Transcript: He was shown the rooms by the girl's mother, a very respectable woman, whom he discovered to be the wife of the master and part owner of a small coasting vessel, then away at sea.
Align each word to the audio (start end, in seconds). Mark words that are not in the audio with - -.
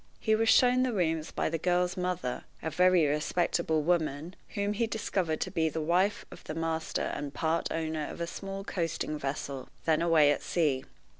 He 0.19 0.33
was 0.33 0.49
shown 0.49 0.81
the 0.81 0.93
rooms 0.93 1.29
by 1.31 1.47
the 1.51 1.59
girl's 1.59 1.95
mother, 1.95 2.45
a 2.63 2.71
very 2.71 3.05
respectable 3.05 3.83
woman, 3.83 4.35
whom 4.55 4.73
he 4.73 4.87
discovered 4.87 5.39
to 5.41 5.51
be 5.51 5.69
the 5.69 5.79
wife 5.79 6.25
of 6.31 6.43
the 6.45 6.55
master 6.55 7.03
and 7.13 7.31
part 7.35 7.67
owner 7.71 8.07
of 8.09 8.19
a 8.19 8.25
small 8.25 8.63
coasting 8.63 9.19
vessel, 9.19 9.69
then 9.85 10.01
away 10.01 10.31
at 10.31 10.41
sea. 10.41 10.85